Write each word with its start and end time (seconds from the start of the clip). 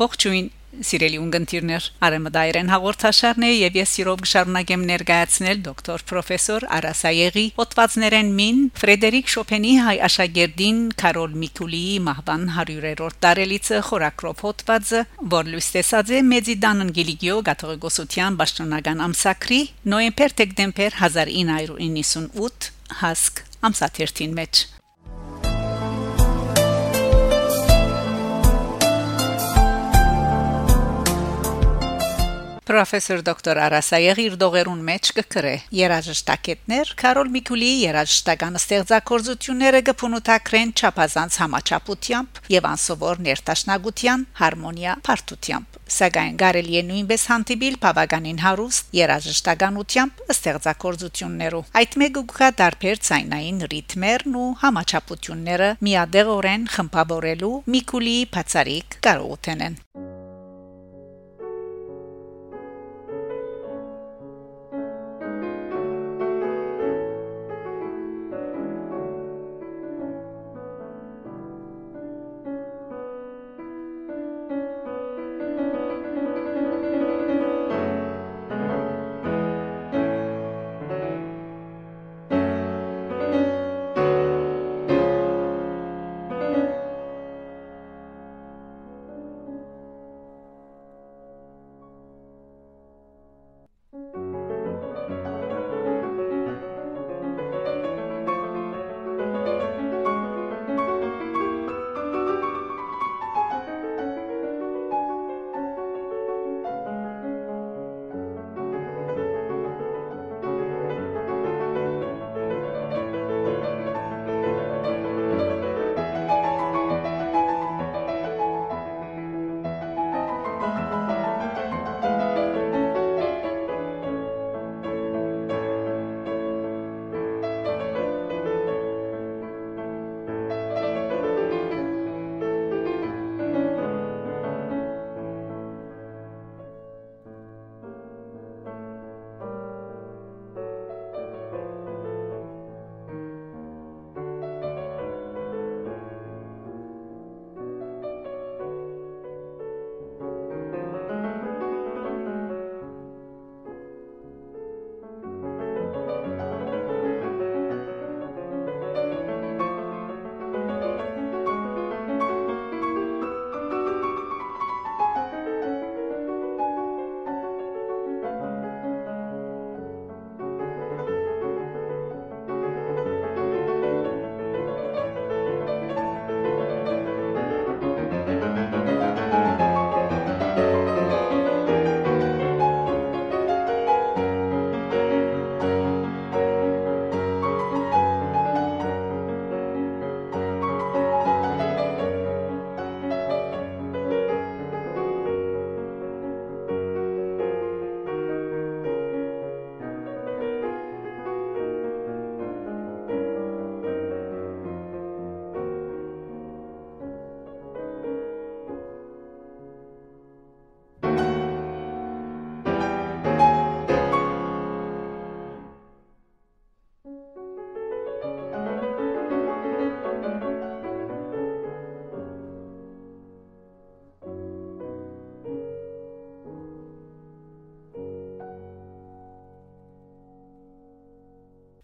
Ողջույն 0.00 0.46
Սիրելի 0.86 1.18
ունգընտիրներ, 1.20 1.86
Արեմդայրեն 2.06 2.68
հաղորդաշարն 2.70 3.44
է 3.44 3.48
եւ 3.50 3.74
ես 3.80 3.90
սիրով 3.96 4.20
կշարունակեմ 4.22 4.84
ներկայացնել 4.90 5.60
դոկտոր 5.66 6.04
պրոֆեսոր 6.10 6.66
Արասայեգի 6.76 7.44
հոդվածներեն 7.58 8.30
մին 8.38 8.62
Ֆրեդերիկ 8.80 9.32
Շոպենի 9.34 9.74
հայ 9.88 9.96
աշակերտին 10.08 10.80
Կարոլ 11.02 11.36
Միկուլիի 11.42 11.98
մահվան 12.06 12.48
100-րդ 12.54 13.20
տարելիցը 13.26 13.82
խորակրոփ 13.90 14.42
հոդվածը, 14.46 15.04
որ 15.36 15.52
լույս 15.52 15.70
տեսած 15.76 16.16
է 16.16 16.24
Մեծիդան 16.30 16.84
Անգելիկիո 16.86 17.38
գաթողիկոսության 17.50 18.40
պաշտոնական 18.40 19.06
ամսակրի 19.10 19.62
նոյեմբեր-դեկտեմբեր 19.90 21.00
1998 21.10 22.74
հասկ 23.04 23.48
ամսաթերթին 23.68 24.38
մեջ 24.40 24.68
Պրոֆեսոր 32.70 33.22
դոկտոր 33.26 33.58
Արասայեգի 33.64 34.24
իր 34.28 34.34
դողերուն 34.38 34.82
մեջ 34.86 35.08
կկրե. 35.16 35.54
Երաժշտակետներ 35.74 36.92
Կարոլ 37.00 37.30
Միկուլիի 37.34 37.80
երաժշտական 37.80 38.58
ստեղծագործությունները 38.60 39.80
կփունութակրեն 39.88 40.70
չափազանց 40.78 41.38
համաչափությամբ 41.42 42.38
եւ 42.54 42.68
անսովոր 42.70 43.22
ներտաշնագության 43.26 44.22
հարմոնիա 44.38 44.94
բարդությամբ 45.10 45.80
սակայն 45.90 46.38
կարելի 46.38 46.78
է 46.78 46.82
նույնպես 46.86 47.26
հանդիպիլ 47.30 47.76
բավականին 47.82 48.40
հարուստ 48.44 48.94
երաժշտականությամբ 49.00 50.22
ստեղծագործություններով 50.36 51.74
այդ 51.82 51.98
մեկը 52.04 52.24
կա 52.36 52.52
դարբեր 52.62 53.02
ցայնային 53.10 53.60
ռիթմերն 53.74 54.38
ու 54.44 54.46
համաչափությունները 54.62 55.74
միադեղորեն 55.90 56.70
խմբավորելու 56.78 57.54
Միկուլիի 57.74 58.24
բացարիք 58.38 58.98
կարողութեն 59.10 59.80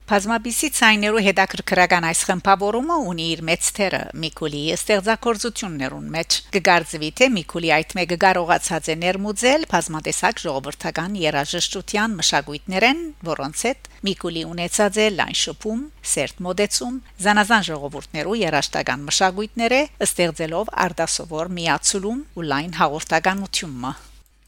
Բազմաբիսի 0.07 0.69
ցայներու 0.71 1.21
հետաքրքրական 1.27 2.05
այս 2.07 2.21
խմբավորումը 2.29 2.99
ունի 3.11 3.25
իր 3.33 3.41
մեծ 3.49 3.71
թերը 3.79 3.99
Միկուլիի 4.23 4.69
ստեղծագործություններուն 4.77 6.07
մեջ 6.15 6.37
կգարձվի 6.55 7.11
թե 7.19 7.29
Միկուլի 7.35 7.73
այդ 7.75 7.97
մեկը 7.99 8.21
կարողացած 8.27 8.93
է 8.95 8.97
ներմուծել 9.03 9.67
բազմատեսակ 9.75 10.45
ժողովրդական 10.47 11.19
երաժշտության 11.25 12.17
մշակույթներեն, 12.23 13.05
որոնց 13.35 13.67
հետ 13.67 13.93
Միկուլի 14.07 14.49
ունեցած 14.55 15.03
է 15.03 15.11
լայն 15.19 15.39
շփում, 15.43 15.85
սերտ 16.15 16.43
մոդեցում, 16.47 16.99
զանազան 17.27 17.71
ժողովուրդներու 17.75 18.43
երաժշտական 18.47 19.07
մշակույթները 19.11 19.87
ստեղծելով 20.07 20.77
արտասովոր 20.87 21.57
միացում 21.59 22.29
ու 22.39 22.53
լայն 22.55 22.77
հաղորդականությունը 22.79 23.99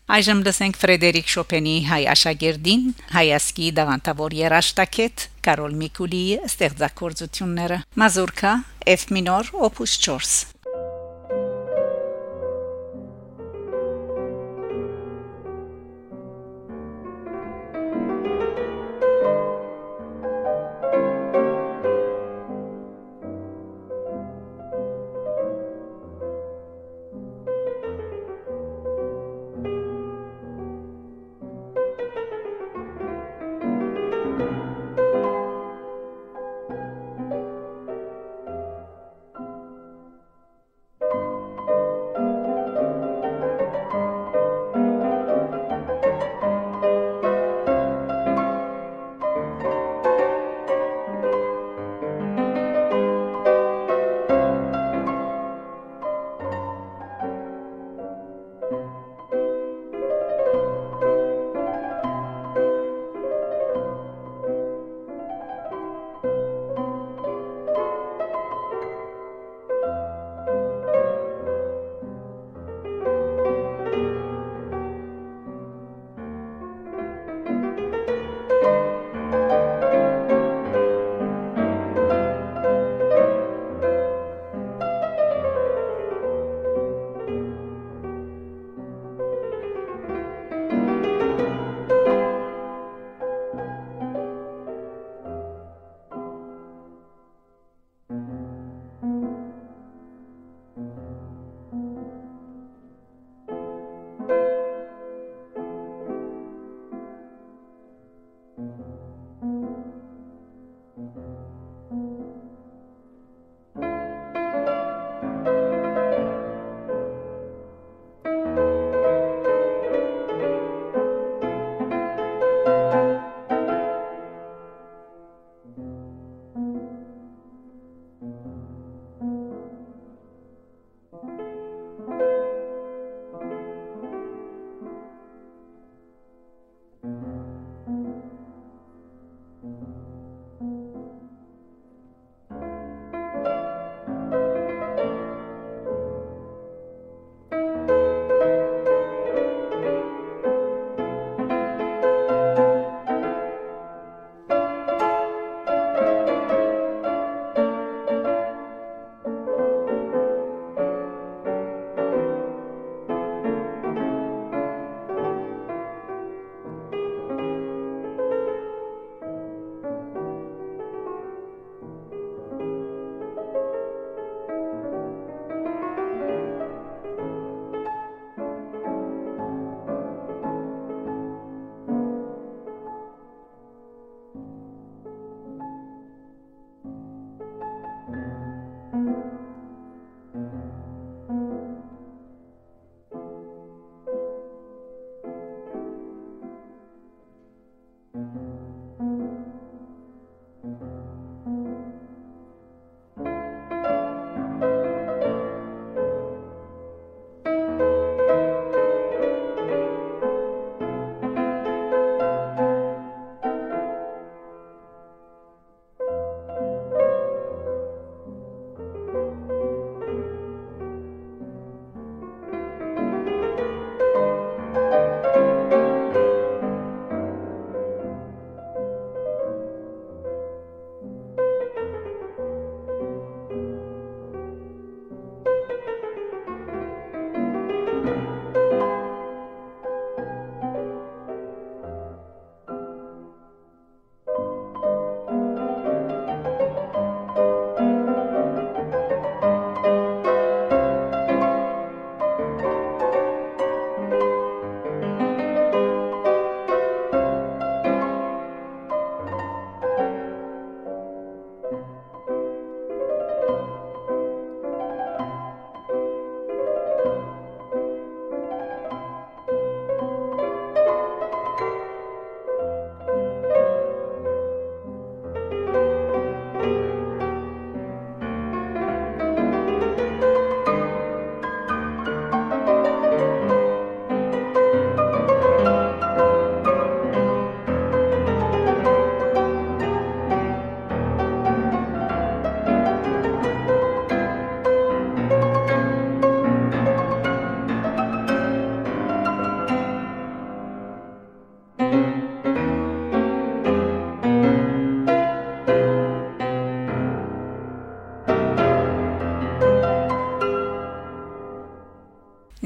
Այժմ 0.08 0.38
լսենք 0.40 0.78
Ֆրեդերիկ 0.80 1.26
Շոպենի 1.28 1.72
հայ 1.84 1.98
աշակերտին, 2.14 2.84
հայասկի 3.12 3.66
դավանտավոր 3.76 4.36
երաշտակետ 4.38 5.24
Կարոլ 5.44 5.76
Միկուլիի 5.82 6.38
ստեղծագործությունները։ 6.48 7.82
Մազուրկա 8.00 8.52
F 8.96 9.04
մինոր 9.12 9.52
opus 9.68 10.00
4 10.08 10.57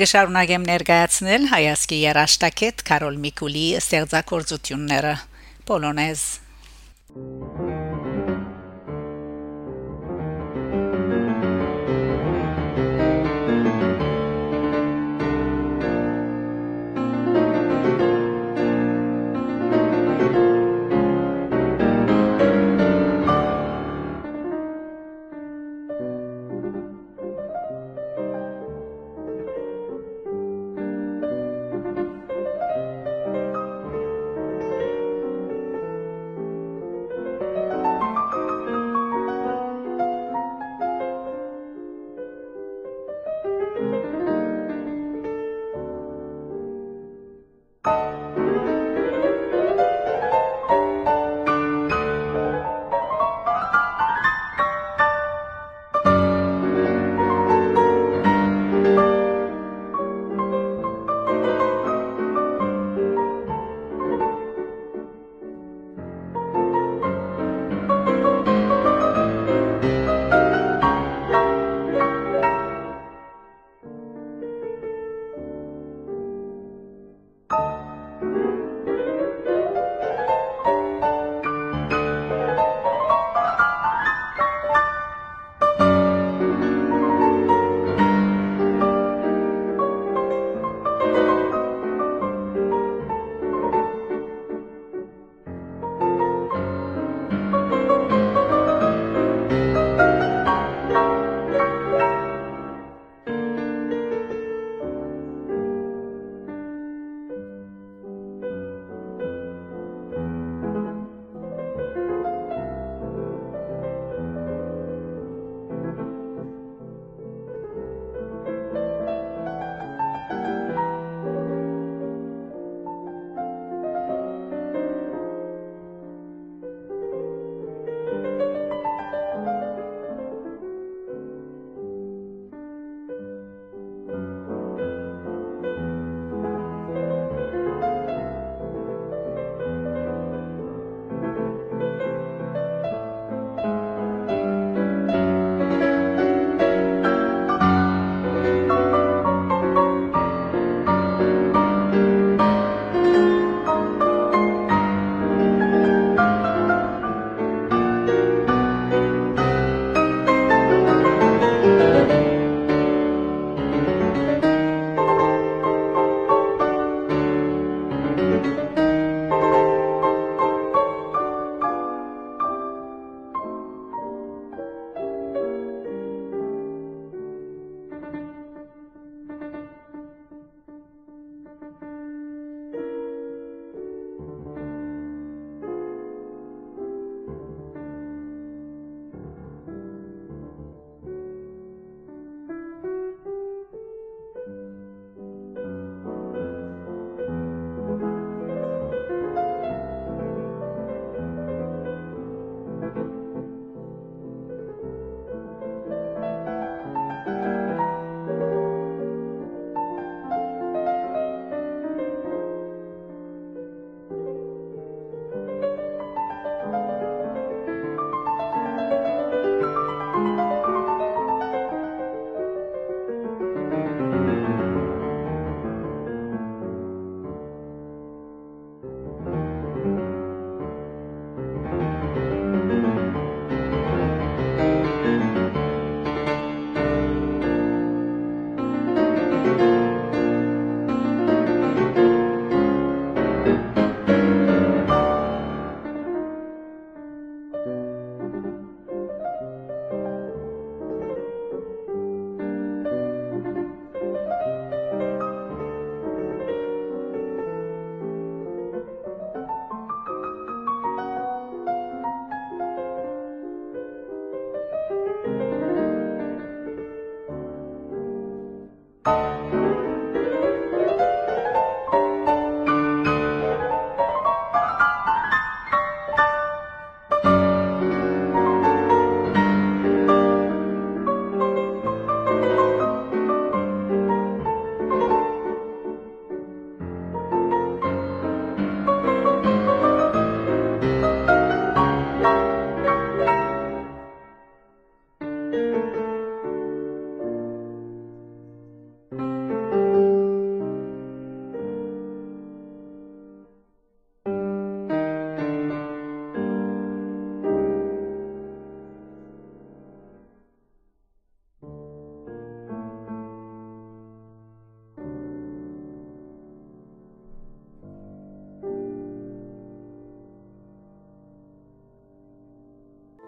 Գշարունակեմ 0.02 0.64
ներկայացնել 0.66 1.44
հայացքի 1.52 1.98
երաշտակետ 2.00 2.82
Կարոլ 2.88 3.20
Միկուլի 3.22 3.62
ստեղծագործությունները. 3.78 5.12
Պոլոնեզ 5.68 6.24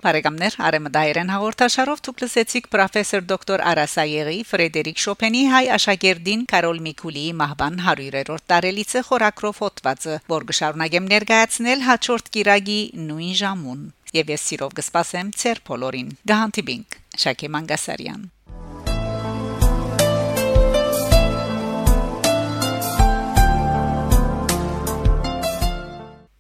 Բարեկամներ 0.03 0.57
Արեմդայերեն 0.67 1.31
հաղորդաշարով 1.33 2.03
դուք 2.07 2.23
լսեցիք 2.25 2.69
պրոֆեսոր 2.75 3.25
դոկտոր 3.31 3.65
Արասայեգի 3.71 4.41
Ֆրեդերիկ 4.51 5.03
Շոպենի 5.05 5.43
հայ 5.55 5.63
աշակերտին 5.77 6.45
Կարոլ 6.53 6.83
Միկուլիի 6.89 7.33
մահվան 7.41 7.81
100-րդ 7.87 8.47
տարելիցը 8.55 9.05
խորակրով 9.09 9.65
հոդվածը, 9.65 10.21
որ 10.35 10.49
գշարունակեմ 10.51 11.11
ներկայացնել 11.15 11.89
հաջորդ 11.89 12.31
կիրագի 12.37 12.81
նույն 13.09 13.35
ժամուն։ 13.45 13.91
Եվ 14.19 14.35
ես 14.35 14.49
սիրով 14.51 14.79
կսպասեմ 14.83 15.35
ցեր 15.45 15.67
բոլորին։ 15.71 16.15
Գահանտիբինգ 16.35 17.03
Շակե 17.25 17.55
Մանգասարյան 17.55 18.34